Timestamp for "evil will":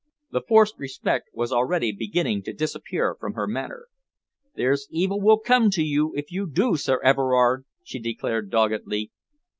4.89-5.37